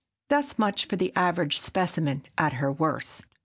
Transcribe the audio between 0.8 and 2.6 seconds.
for the average specimen at